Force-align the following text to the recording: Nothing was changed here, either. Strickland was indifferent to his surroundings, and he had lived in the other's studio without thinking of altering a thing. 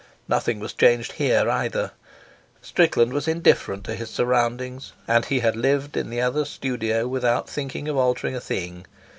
Nothing 0.27 0.59
was 0.59 0.73
changed 0.73 1.11
here, 1.11 1.47
either. 1.47 1.91
Strickland 2.59 3.13
was 3.13 3.27
indifferent 3.27 3.83
to 3.83 3.93
his 3.93 4.09
surroundings, 4.09 4.93
and 5.07 5.25
he 5.25 5.41
had 5.41 5.55
lived 5.55 5.95
in 5.95 6.09
the 6.09 6.21
other's 6.21 6.49
studio 6.49 7.07
without 7.07 7.47
thinking 7.47 7.87
of 7.87 7.97
altering 7.97 8.35
a 8.35 8.41
thing. 8.41 8.87